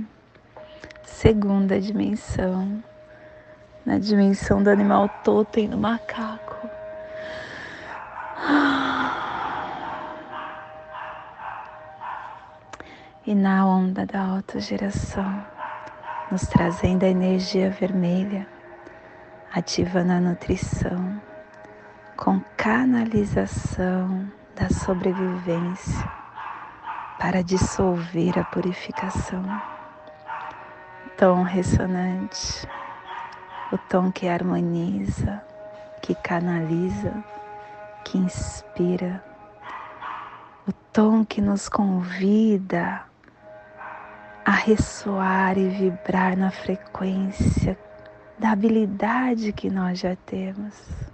segunda 1.04 1.78
dimensão, 1.82 2.82
na 3.86 3.98
dimensão 3.98 4.64
do 4.64 4.70
animal 4.70 5.10
totem 5.22 5.68
do 5.68 5.78
macaco. 5.78 6.70
E 13.28 13.36
na 13.36 13.66
onda 13.66 14.06
da 14.06 14.22
autogeração, 14.22 15.46
nos 16.32 16.44
trazendo 16.44 17.04
a 17.04 17.10
energia 17.10 17.70
vermelha, 17.70 18.48
ativando 19.54 20.14
a 20.14 20.22
nutrição 20.22 21.22
com 22.22 22.40
canalização 22.56 24.32
da 24.56 24.70
sobrevivência 24.70 26.08
para 27.18 27.42
dissolver 27.42 28.38
a 28.38 28.44
purificação. 28.44 29.44
Tom 31.18 31.42
ressonante, 31.42 32.68
o 33.72 33.78
tom 33.90 34.12
que 34.12 34.28
harmoniza, 34.28 35.42
que 36.04 36.14
canaliza, 36.14 37.12
que 38.06 38.20
inspira, 38.20 39.24
o 40.68 40.72
tom 40.94 41.26
que 41.26 41.42
nos 41.42 41.68
convida 41.68 43.02
a 44.46 44.52
ressoar 44.52 45.58
e 45.58 45.70
vibrar 45.70 46.38
na 46.38 46.52
frequência 46.52 47.76
da 48.38 48.52
habilidade 48.52 49.52
que 49.52 49.72
nós 49.72 49.98
já 49.98 50.16
temos 50.16 51.11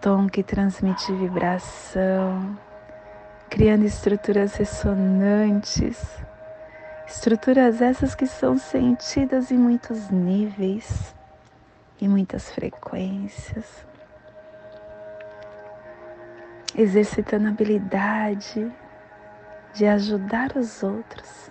tom 0.00 0.28
que 0.28 0.42
transmite 0.42 1.12
vibração, 1.12 2.58
criando 3.50 3.84
estruturas 3.84 4.54
ressonantes, 4.54 6.18
estruturas 7.06 7.82
essas 7.82 8.14
que 8.14 8.26
são 8.26 8.56
sentidas 8.56 9.50
em 9.50 9.58
muitos 9.58 10.08
níveis 10.08 11.14
e 12.00 12.08
muitas 12.08 12.50
frequências, 12.50 13.86
exercitando 16.74 17.48
a 17.48 17.50
habilidade 17.50 18.72
de 19.74 19.86
ajudar 19.86 20.56
os 20.56 20.82
outros 20.82 21.50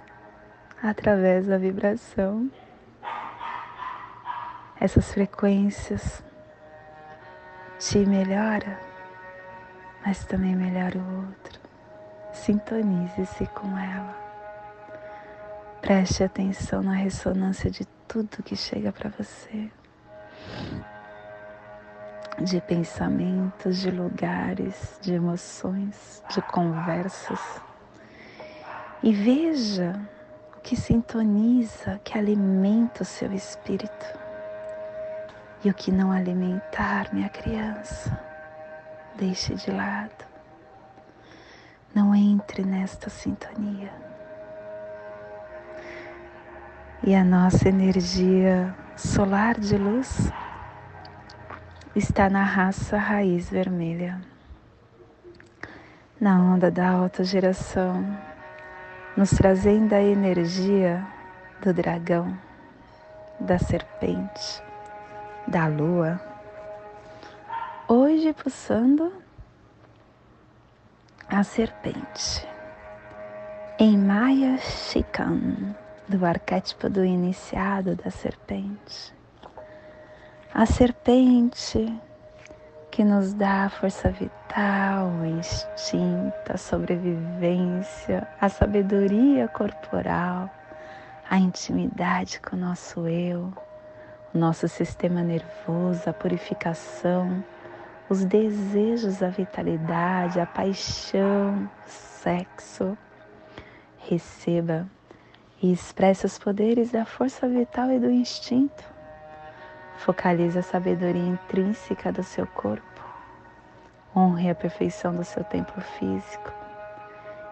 através 0.81 1.45
da 1.45 1.57
vibração. 1.57 2.49
Essas 4.79 5.11
frequências 5.11 6.23
te 7.79 8.05
melhora, 8.05 8.77
mas 10.05 10.25
também 10.25 10.53
melhora 10.53 10.99
o 10.99 11.27
outro. 11.27 11.59
Sintonize-se 12.33 13.47
com 13.47 13.77
ela. 13.77 14.15
Preste 15.81 16.23
atenção 16.25 16.83
na 16.83 16.91
ressonância 16.91 17.71
de 17.71 17.85
tudo 18.05 18.43
que 18.43 18.55
chega 18.55 18.91
para 18.91 19.09
você. 19.09 19.71
De 22.41 22.59
pensamentos, 22.61 23.77
de 23.77 23.89
lugares, 23.89 24.99
de 25.01 25.13
emoções, 25.13 26.21
de 26.29 26.41
conversas. 26.41 27.61
E 29.01 29.13
veja 29.13 29.95
o 30.57 30.59
que 30.59 30.75
sintoniza, 30.75 31.99
que 32.03 32.17
alimenta 32.17 33.03
o 33.03 33.05
seu 33.05 33.31
espírito. 33.31 34.28
E 35.63 35.69
o 35.69 35.73
que 35.73 35.91
não 35.91 36.11
alimentar, 36.11 37.13
minha 37.13 37.27
criança, 37.27 38.17
deixe 39.17 39.55
de 39.55 39.69
lado. 39.71 40.25
Não 41.93 42.15
entre 42.15 42.63
nesta 42.63 43.09
sintonia. 43.09 43.91
E 47.03 47.13
a 47.13 47.23
nossa 47.23 47.67
energia 47.67 48.75
solar 48.95 49.59
de 49.59 49.77
luz 49.77 50.31
está 51.95 52.29
na 52.29 52.43
raça 52.43 52.97
raiz 52.97 53.49
vermelha, 53.49 54.21
na 56.19 56.37
onda 56.41 56.69
da 56.69 56.89
alta 56.89 57.23
geração, 57.23 58.05
nos 59.17 59.31
trazendo 59.31 59.93
a 59.93 60.01
energia 60.01 61.05
do 61.61 61.73
dragão, 61.73 62.37
da 63.39 63.57
serpente, 63.57 64.61
da 65.49 65.65
lua, 65.65 66.21
hoje 67.87 68.31
pulsando 68.33 69.11
a 71.27 71.43
serpente. 71.43 72.47
Em 73.79 73.97
Maya 73.97 74.59
Shikan, 74.59 75.75
do 76.07 76.23
arquétipo 76.23 76.87
do 76.87 77.03
iniciado 77.03 77.95
da 77.95 78.11
serpente. 78.11 79.11
A 80.53 80.67
serpente 80.67 81.99
que 82.91 83.03
nos 83.03 83.33
dá 83.33 83.65
a 83.65 83.69
força 83.69 84.11
vital, 84.11 85.07
o 85.07 85.25
instinto, 85.25 86.53
a 86.53 86.57
sobrevivência, 86.57 88.27
a 88.39 88.49
sabedoria 88.49 89.47
corporal, 89.47 90.47
a 91.27 91.39
intimidade 91.39 92.39
com 92.39 92.55
o 92.55 92.59
nosso 92.59 93.07
eu 93.07 93.51
nosso 94.33 94.67
sistema 94.67 95.21
nervoso, 95.21 96.09
a 96.09 96.13
purificação, 96.13 97.43
os 98.09 98.23
desejos, 98.25 99.23
a 99.23 99.29
vitalidade, 99.29 100.39
a 100.39 100.45
paixão, 100.45 101.69
sexo. 101.85 102.97
Receba 103.97 104.87
e 105.61 105.71
expresse 105.71 106.25
os 106.25 106.39
poderes 106.39 106.91
da 106.91 107.05
força 107.05 107.47
vital 107.47 107.91
e 107.91 107.99
do 107.99 108.09
instinto. 108.09 108.83
Focalize 109.97 110.57
a 110.57 110.63
sabedoria 110.63 111.21
intrínseca 111.21 112.11
do 112.11 112.23
seu 112.23 112.47
corpo. 112.47 112.83
Honre 114.15 114.49
a 114.49 114.55
perfeição 114.55 115.15
do 115.15 115.23
seu 115.23 115.43
templo 115.43 115.81
físico 115.81 116.59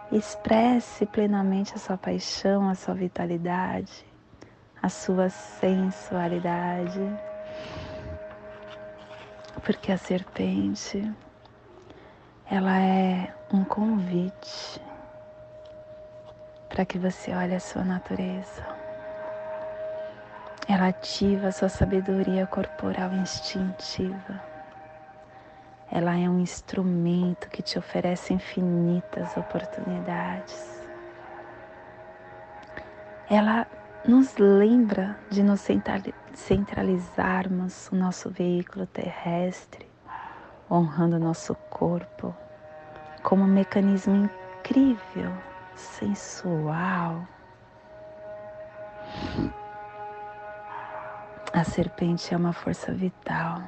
Expresse 0.09 1.05
plenamente 1.05 1.75
a 1.75 1.77
sua 1.77 1.97
paixão, 1.97 2.69
a 2.69 2.75
sua 2.75 2.93
vitalidade, 2.93 4.05
a 4.88 4.89
sua 4.89 5.30
sensualidade. 5.30 7.00
Porque 9.63 9.91
a 9.91 9.97
serpente, 9.97 11.13
ela 12.50 12.80
é 12.80 13.34
um 13.54 13.63
convite 13.63 14.82
para 16.69 16.86
que 16.86 16.97
você 16.97 17.34
olhe 17.34 17.54
a 17.54 17.60
sua 17.60 17.84
natureza. 17.84 18.65
Ela 20.67 20.88
ativa 20.88 21.47
a 21.47 21.52
sua 21.52 21.69
sabedoria 21.69 22.47
corporal 22.47 23.13
instintiva 23.13 24.58
ela 25.89 26.17
é 26.17 26.30
um 26.30 26.39
instrumento 26.39 27.47
que 27.50 27.62
te 27.62 27.80
oferece 27.80 28.34
infinitas 28.34 29.38
oportunidades. 29.38 30.82
Ela 33.30 33.65
nos 34.07 34.37
lembra 34.37 35.19
de 35.29 35.43
nos 35.43 35.67
centralizarmos 36.33 37.89
o 37.91 37.95
nosso 37.95 38.29
veículo 38.29 38.87
terrestre, 38.87 39.85
honrando 40.71 41.19
nosso 41.19 41.53
corpo 41.69 42.33
como 43.21 43.43
um 43.43 43.47
mecanismo 43.47 44.15
incrível, 44.15 45.33
sensual. 45.75 47.27
A 51.53 51.63
serpente 51.65 52.33
é 52.33 52.37
uma 52.37 52.53
força 52.53 52.93
vital 52.93 53.61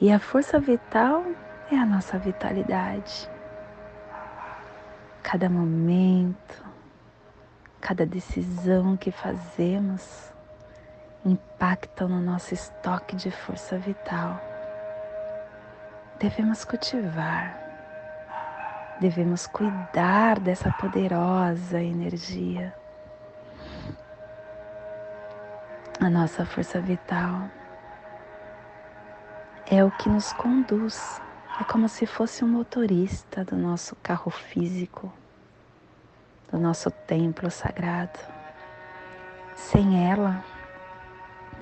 e 0.00 0.10
a 0.10 0.18
força 0.18 0.58
vital 0.58 1.24
é 1.70 1.76
a 1.76 1.84
nossa 1.84 2.18
vitalidade. 2.18 3.28
Cada 5.22 5.50
momento, 5.50 6.73
cada 7.84 8.06
decisão 8.06 8.96
que 8.96 9.10
fazemos 9.12 10.32
impactam 11.22 12.08
no 12.08 12.18
nosso 12.18 12.54
estoque 12.54 13.14
de 13.14 13.30
força 13.30 13.76
vital. 13.76 14.40
Devemos 16.18 16.64
cultivar, 16.64 17.60
devemos 19.02 19.46
cuidar 19.46 20.40
dessa 20.40 20.72
poderosa 20.72 21.82
energia. 21.82 22.74
A 26.00 26.08
nossa 26.08 26.46
força 26.46 26.80
vital 26.80 27.50
é 29.70 29.84
o 29.84 29.90
que 29.90 30.08
nos 30.08 30.32
conduz. 30.32 31.20
É 31.60 31.64
como 31.64 31.86
se 31.90 32.06
fosse 32.06 32.42
um 32.46 32.48
motorista 32.48 33.44
do 33.44 33.56
nosso 33.56 33.94
carro 33.96 34.30
físico, 34.30 35.12
do 36.50 36.58
nosso 36.58 36.90
templo 36.90 37.50
sagrado. 37.50 38.18
Sem 39.54 40.10
ela, 40.10 40.44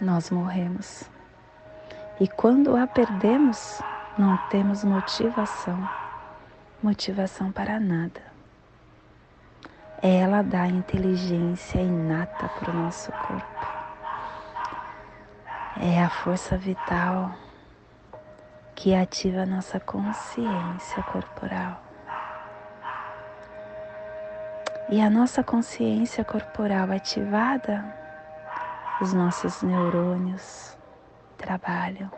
nós 0.01 0.31
morremos. 0.31 1.05
E 2.21 2.29
quando 2.29 2.77
a 2.77 2.87
perdemos, 2.87 3.81
não 4.19 4.37
temos 4.49 4.85
motivação, 4.85 5.89
motivação 6.83 7.51
para 7.51 7.81
nada. 7.81 8.21
Ela 10.03 10.43
dá 10.43 10.67
inteligência 10.67 11.81
inata 11.81 12.49
para 12.49 12.71
o 12.71 12.75
nosso 12.75 13.11
corpo. 13.13 13.67
É 15.81 16.03
a 16.03 16.11
força 16.11 16.57
vital 16.57 17.35
que 18.75 18.95
ativa 18.95 19.43
a 19.43 19.47
nossa 19.47 19.81
consciência 19.81 21.03
corporal. 21.05 21.82
E 24.93 25.01
a 25.01 25.09
nossa 25.09 25.43
consciência 25.43 26.23
corporal 26.23 26.93
ativada, 26.93 27.83
os 29.01 29.15
nossos 29.15 29.63
neurônios 29.63 30.77
trabalham, 31.39 32.11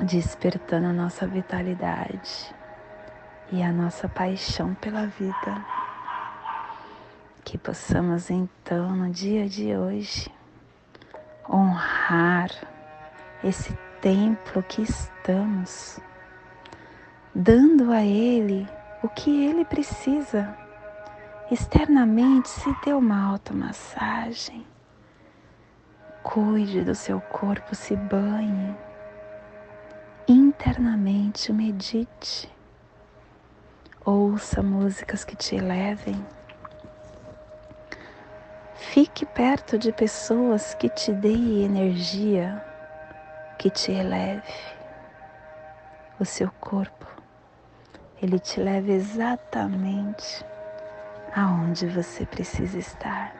despertando 0.00 0.88
a 0.88 0.92
nossa 0.92 1.28
vitalidade 1.28 2.52
e 3.52 3.62
a 3.62 3.70
nossa 3.70 4.08
paixão 4.08 4.74
pela 4.74 5.06
vida. 5.06 5.64
Que 7.44 7.56
possamos 7.56 8.30
então, 8.30 8.96
no 8.96 9.10
dia 9.10 9.48
de 9.48 9.76
hoje, 9.76 10.28
honrar 11.48 12.50
esse 13.44 13.72
templo 14.00 14.60
que 14.64 14.82
estamos, 14.82 16.00
dando 17.32 17.92
a 17.92 18.02
Ele 18.02 18.68
o 19.04 19.08
que 19.10 19.44
Ele 19.44 19.66
precisa. 19.66 20.56
Externamente, 21.50 22.48
se 22.48 22.74
dê 22.82 22.94
uma 22.94 23.22
automassagem, 23.22 24.66
cuide 26.22 26.80
do 26.82 26.94
seu 26.94 27.20
corpo, 27.20 27.74
se 27.74 27.94
banhe. 27.94 28.74
Internamente, 30.26 31.52
medite. 31.52 32.50
Ouça 34.02 34.62
músicas 34.62 35.22
que 35.22 35.36
te 35.36 35.54
elevem. 35.54 36.26
Fique 38.74 39.26
perto 39.26 39.78
de 39.78 39.92
pessoas 39.92 40.72
que 40.74 40.88
te 40.88 41.12
deem 41.12 41.62
energia 41.62 42.64
que 43.58 43.68
te 43.68 43.92
eleve. 43.92 44.54
O 46.18 46.24
seu 46.24 46.50
corpo, 46.58 47.13
ele 48.24 48.38
te 48.38 48.58
leva 48.58 48.90
exatamente 48.90 50.44
aonde 51.36 51.86
você 51.86 52.24
precisa 52.24 52.78
estar. 52.78 53.34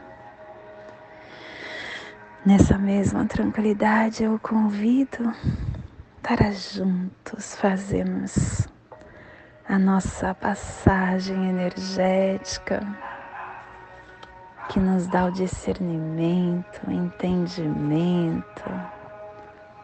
Nessa 2.45 2.77
mesma 2.77 3.25
tranquilidade, 3.25 4.25
eu 4.25 4.39
convido 4.39 5.35
para 6.23 6.53
juntos 6.53 7.57
fazermos 7.57 8.69
a 9.67 9.79
nossa 9.79 10.35
passagem 10.35 11.49
energética 11.49 12.87
que 14.69 14.79
nos 14.79 15.07
dá 15.07 15.25
o 15.25 15.33
discernimento, 15.33 16.83
o 16.87 16.91
entendimento, 16.91 18.65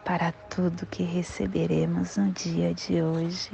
para 0.05 0.31
tudo 0.47 0.85
que 0.85 1.01
receberemos 1.01 2.17
no 2.17 2.31
dia 2.31 2.71
de 2.71 3.01
hoje. 3.01 3.51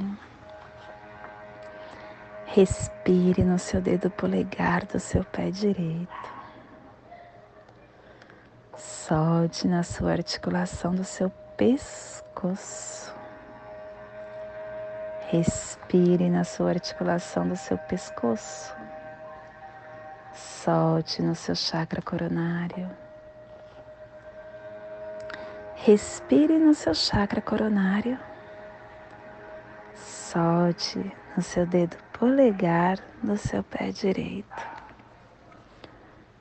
Respire 2.50 3.44
no 3.44 3.60
seu 3.60 3.82
dedo 3.82 4.10
polegar 4.10 4.86
do 4.86 5.00
seu 5.00 5.24
pé 5.24 5.52
direito. 5.52 6.34
Solte 8.76 9.68
na 9.68 9.84
sua 9.84 10.14
articulação 10.14 10.96
do 10.96 11.04
seu 11.04 11.30
pescoço. 11.58 13.14
Respire 15.28 16.30
na 16.30 16.46
sua 16.46 16.70
articulação 16.70 17.48
do 17.48 17.56
seu 17.58 17.78
pescoço. 17.78 18.74
Solte 20.34 21.22
no 21.22 21.36
seu 21.36 21.54
chakra 21.54 22.02
coronário. 22.02 22.90
Respire 25.76 26.58
no 26.58 26.74
seu 26.74 26.94
chakra 26.94 27.42
coronário. 27.42 28.18
Solte 29.94 31.14
no 31.38 31.44
seu 31.44 31.68
dedo 31.68 31.96
polegar 32.18 32.98
do 33.22 33.38
seu 33.38 33.62
pé 33.62 33.92
direito. 33.92 34.68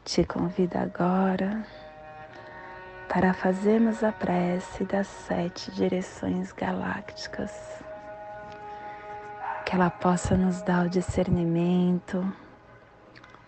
Te 0.02 0.24
convido 0.24 0.78
agora 0.78 1.66
para 3.06 3.34
fazermos 3.34 4.02
a 4.02 4.10
prece 4.10 4.84
das 4.84 5.06
sete 5.06 5.70
direções 5.72 6.50
galácticas. 6.50 7.52
Que 9.66 9.74
ela 9.74 9.90
possa 9.90 10.34
nos 10.34 10.62
dar 10.62 10.86
o 10.86 10.88
discernimento 10.88 12.32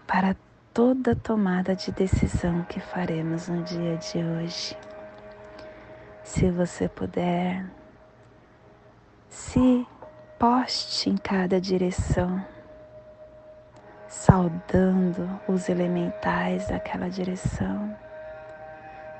para 0.06 0.36
toda 0.74 1.16
tomada 1.16 1.74
de 1.74 1.90
decisão 1.92 2.62
que 2.64 2.78
faremos 2.78 3.48
no 3.48 3.62
dia 3.62 3.96
de 3.96 4.18
hoje. 4.18 4.76
Se 6.22 6.50
você 6.50 6.88
puder, 6.88 7.64
se 9.30 9.86
poste 10.38 11.10
em 11.10 11.16
cada 11.16 11.60
direção, 11.60 12.44
saudando 14.06 15.28
os 15.48 15.68
elementais 15.68 16.68
daquela 16.68 17.10
direção, 17.10 17.96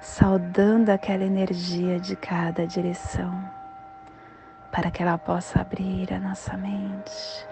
saudando 0.00 0.90
aquela 0.90 1.24
energia 1.24 1.98
de 1.98 2.14
cada 2.14 2.64
direção, 2.68 3.32
para 4.70 4.92
que 4.92 5.02
ela 5.02 5.18
possa 5.18 5.60
abrir 5.60 6.12
a 6.14 6.20
nossa 6.20 6.56
mente. 6.56 7.46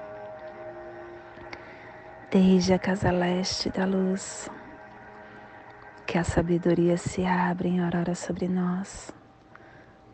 Desde 2.31 2.73
a 2.73 2.79
casa 2.79 3.11
leste 3.11 3.69
da 3.69 3.85
luz, 3.85 4.49
que 6.07 6.17
a 6.17 6.23
sabedoria 6.23 6.97
se 6.97 7.27
abra 7.27 7.67
em 7.67 7.83
aurora 7.83 8.15
sobre 8.15 8.47
nós 8.47 9.13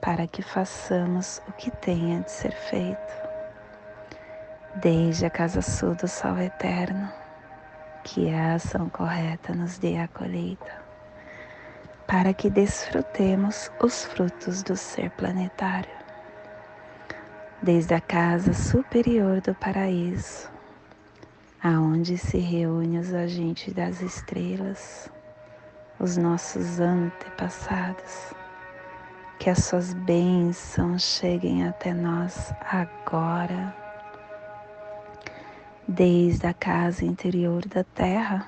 para 0.00 0.26
que 0.26 0.42
façamos 0.42 1.42
o 1.48 1.52
que 1.52 1.70
tenha 1.70 2.20
de 2.20 2.30
ser 2.30 2.52
feito. 2.52 3.30
Desde 4.76 5.26
a 5.26 5.30
casa 5.30 5.60
sul 5.60 5.94
do 5.94 6.08
sol 6.08 6.38
eterno, 6.38 7.10
que 8.04 8.32
a 8.32 8.54
ação 8.54 8.88
correta 8.88 9.52
nos 9.52 9.78
dê 9.78 9.98
a 9.98 10.08
colheita, 10.08 10.72
para 12.06 12.32
que 12.32 12.48
desfrutemos 12.48 13.70
os 13.82 14.04
frutos 14.04 14.62
do 14.62 14.76
ser 14.76 15.10
planetário. 15.10 16.00
Desde 17.62 17.94
a 17.94 18.00
casa 18.00 18.54
superior 18.54 19.42
do 19.42 19.54
paraíso, 19.54 20.48
aonde 21.62 22.16
se 22.16 22.38
reúnem 22.38 22.98
os 22.98 23.12
agentes 23.12 23.74
das 23.74 24.00
estrelas, 24.00 25.10
os 25.98 26.16
nossos 26.16 26.80
antepassados, 26.80 28.32
que 29.40 29.48
as 29.48 29.64
suas 29.64 29.94
bênçãos 29.94 31.00
cheguem 31.00 31.66
até 31.66 31.94
nós 31.94 32.52
agora 32.60 33.74
desde 35.88 36.46
a 36.46 36.52
casa 36.52 37.06
interior 37.06 37.66
da 37.66 37.82
Terra, 37.82 38.46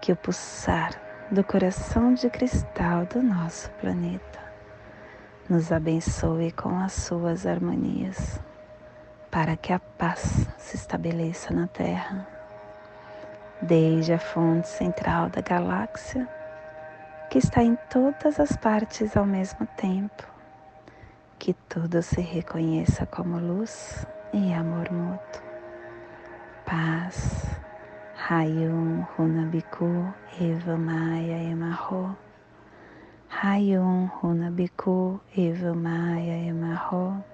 que 0.00 0.10
o 0.10 0.16
pulsar 0.16 1.00
do 1.30 1.44
coração 1.44 2.12
de 2.12 2.28
cristal 2.28 3.06
do 3.06 3.22
nosso 3.22 3.70
planeta 3.80 4.40
nos 5.48 5.70
abençoe 5.70 6.50
com 6.50 6.76
as 6.80 6.92
suas 6.92 7.46
harmonias, 7.46 8.40
para 9.30 9.56
que 9.56 9.72
a 9.72 9.78
paz 9.78 10.48
se 10.58 10.74
estabeleça 10.74 11.54
na 11.54 11.68
Terra, 11.68 12.26
desde 13.62 14.12
a 14.12 14.18
fonte 14.18 14.66
central 14.66 15.30
da 15.30 15.40
galáxia, 15.40 16.28
que 17.30 17.38
está 17.38 17.62
em 17.62 17.76
todas 17.90 18.40
as 18.40 18.56
partes 18.56 19.16
ao 19.16 19.26
mesmo 19.26 19.66
tempo, 19.76 20.26
que 21.38 21.54
tudo 21.68 22.02
se 22.02 22.20
reconheça 22.20 23.06
como 23.06 23.38
luz 23.38 24.06
e 24.32 24.52
amor 24.52 24.90
mútuo 24.90 25.48
paz. 26.68 27.48
Hayum 28.28 29.06
Runabiku 29.16 30.12
Eva 30.38 30.76
Maia 30.76 31.38
Emarro. 31.50 32.14
Hayum 33.30 34.10
Runabiku 34.20 35.18
Eva 35.34 35.74
Maia 35.74 36.36
Emarro. 36.46 37.24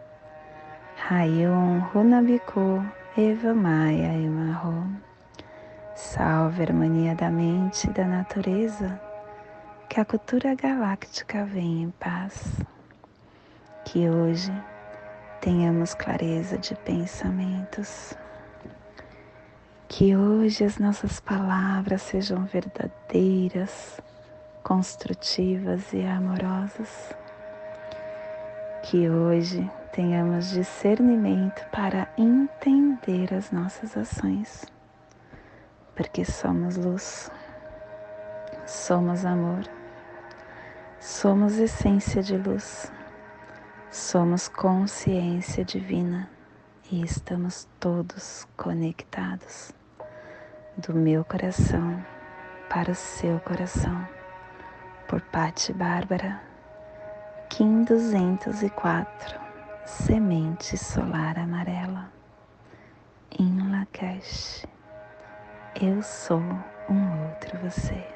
Hayum 1.10 1.82
Runabiku 1.92 2.86
Eva 3.16 3.52
Maia 3.54 4.12
Emarro. 4.14 4.86
Salve 5.96 6.62
a 6.62 6.66
harmonia 6.66 7.16
da 7.16 7.28
mente 7.28 7.88
e 7.88 7.92
da 7.92 8.04
natureza. 8.04 9.00
Que 9.88 10.00
a 10.00 10.04
cultura 10.04 10.54
galáctica 10.54 11.44
venha 11.44 11.84
em 11.84 11.90
paz. 11.90 12.44
Que 13.84 14.08
hoje 14.08 14.52
tenhamos 15.40 15.94
clareza 15.94 16.58
de 16.58 16.74
pensamentos 16.76 18.16
que 19.96 20.16
hoje 20.16 20.64
as 20.64 20.76
nossas 20.78 21.20
palavras 21.20 22.02
sejam 22.02 22.44
verdadeiras, 22.46 24.00
construtivas 24.60 25.92
e 25.92 26.04
amorosas. 26.04 27.14
Que 28.82 29.08
hoje 29.08 29.70
tenhamos 29.92 30.50
discernimento 30.50 31.64
para 31.70 32.08
entender 32.18 33.32
as 33.32 33.52
nossas 33.52 33.96
ações, 33.96 34.64
porque 35.94 36.24
somos 36.24 36.76
luz, 36.76 37.30
somos 38.66 39.26
amor, 39.26 39.62
somos 40.98 41.58
essência 41.58 42.22
de 42.22 42.36
luz, 42.36 42.90
somos 43.90 44.48
consciência 44.48 45.64
divina 45.64 46.30
e 46.90 47.02
estamos 47.02 47.68
todos 47.78 48.48
conectados 48.56 49.72
do 50.78 50.94
meu 50.94 51.24
coração 51.24 52.02
para 52.70 52.90
o 52.90 52.94
seu 52.94 53.38
coração, 53.40 54.08
por 55.06 55.20
Patti 55.20 55.72
Bárbara, 55.72 56.40
Kim 57.50 57.84
204, 57.84 59.40
Semente 59.84 60.78
Solar 60.78 61.38
Amarela, 61.38 62.10
em 63.38 63.70
Lakesh. 63.70 64.66
Eu 65.80 66.02
sou 66.02 66.40
um 66.40 67.28
outro 67.28 67.58
você. 67.58 68.13